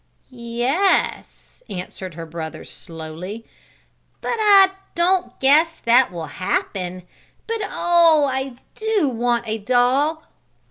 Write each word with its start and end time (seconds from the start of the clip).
"Yes," 0.31 1.61
answered 1.69 2.15
her 2.15 2.25
brother, 2.25 2.65
slowly, 2.65 3.45
"but 4.19 4.33
I 4.39 4.71
don't 4.95 5.39
guess 5.39 5.79
that 5.81 6.11
will 6.11 6.25
happen. 6.25 7.03
But 7.45 7.61
oh! 7.65 8.25
I 8.27 8.55
do 8.73 9.07
want 9.07 9.47
a 9.47 9.59
dog!" 9.59 10.23